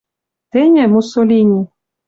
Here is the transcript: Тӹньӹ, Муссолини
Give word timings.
Тӹньӹ, 0.51 0.83
Муссолини 0.93 1.61